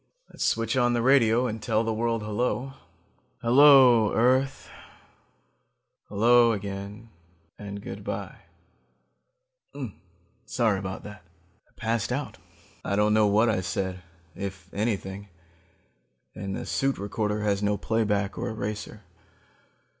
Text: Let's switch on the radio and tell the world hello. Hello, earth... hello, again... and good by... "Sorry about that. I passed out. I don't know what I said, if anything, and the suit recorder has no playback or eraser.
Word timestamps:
Let's 0.31 0.43
switch 0.43 0.75
on 0.75 0.93
the 0.93 1.01
radio 1.03 1.45
and 1.45 1.61
tell 1.61 1.83
the 1.83 1.93
world 1.93 2.23
hello. 2.23 2.73
Hello, 3.43 4.11
earth... 4.15 4.67
hello, 6.09 6.53
again... 6.53 7.11
and 7.59 7.83
good 7.83 8.03
by... 8.03 8.37
"Sorry 10.47 10.79
about 10.79 11.03
that. 11.03 11.21
I 11.67 11.71
passed 11.75 12.11
out. 12.11 12.39
I 12.83 12.95
don't 12.95 13.13
know 13.13 13.27
what 13.27 13.47
I 13.47 13.61
said, 13.61 14.01
if 14.35 14.73
anything, 14.73 15.27
and 16.33 16.55
the 16.55 16.65
suit 16.65 16.97
recorder 16.97 17.41
has 17.43 17.61
no 17.61 17.77
playback 17.77 18.39
or 18.39 18.49
eraser. 18.49 19.01